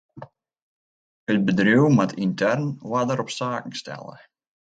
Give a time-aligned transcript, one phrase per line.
[1.31, 4.15] It bedriuw moat yntern oarder op saken stelle.